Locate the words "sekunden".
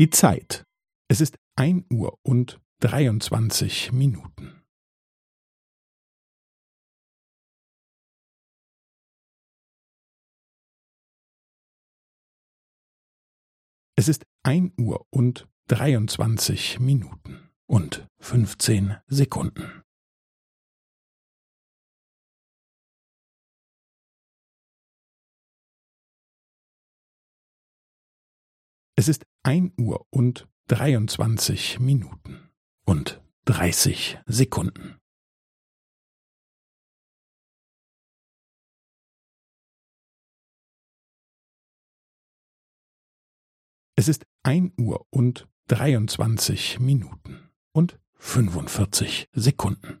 19.06-19.82, 34.26-34.98, 49.32-50.00